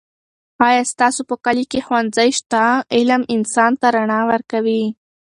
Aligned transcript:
آیا 0.67 0.83
ستاسو 0.91 1.21
په 1.29 1.35
کلي 1.45 1.65
کې 1.71 1.79
ښوونځی 1.87 2.29
شته؟ 2.39 2.63
علم 2.95 3.21
انسان 3.35 3.71
ته 3.81 3.87
رڼا 3.95 4.21
ورکوي. 4.31 4.83